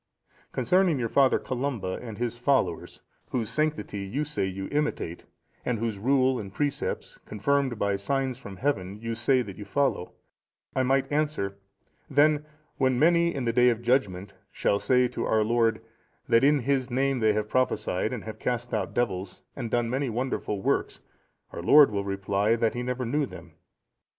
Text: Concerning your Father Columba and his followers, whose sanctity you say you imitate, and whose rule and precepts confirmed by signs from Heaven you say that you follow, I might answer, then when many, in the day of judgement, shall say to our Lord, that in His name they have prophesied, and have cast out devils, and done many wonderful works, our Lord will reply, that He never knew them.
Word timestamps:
Concerning 0.51 0.97
your 0.97 1.07
Father 1.07 1.37
Columba 1.37 1.99
and 2.01 2.17
his 2.17 2.35
followers, 2.35 3.01
whose 3.29 3.51
sanctity 3.51 3.99
you 3.99 4.23
say 4.23 4.45
you 4.47 4.67
imitate, 4.71 5.25
and 5.63 5.77
whose 5.77 5.99
rule 5.99 6.39
and 6.39 6.51
precepts 6.55 7.19
confirmed 7.27 7.77
by 7.77 7.95
signs 7.95 8.35
from 8.39 8.57
Heaven 8.57 8.97
you 8.99 9.13
say 9.13 9.43
that 9.43 9.57
you 9.59 9.63
follow, 9.63 10.13
I 10.75 10.81
might 10.81 11.11
answer, 11.11 11.59
then 12.09 12.43
when 12.77 12.97
many, 12.97 13.31
in 13.35 13.45
the 13.45 13.53
day 13.53 13.69
of 13.69 13.83
judgement, 13.83 14.33
shall 14.51 14.79
say 14.79 15.07
to 15.09 15.27
our 15.27 15.43
Lord, 15.43 15.83
that 16.27 16.43
in 16.43 16.61
His 16.61 16.89
name 16.89 17.19
they 17.19 17.33
have 17.33 17.47
prophesied, 17.47 18.11
and 18.11 18.23
have 18.23 18.39
cast 18.39 18.73
out 18.73 18.95
devils, 18.95 19.43
and 19.55 19.69
done 19.69 19.87
many 19.87 20.09
wonderful 20.09 20.63
works, 20.63 20.99
our 21.51 21.61
Lord 21.61 21.91
will 21.91 22.03
reply, 22.03 22.55
that 22.55 22.73
He 22.73 22.81
never 22.81 23.05
knew 23.05 23.27
them. 23.27 23.53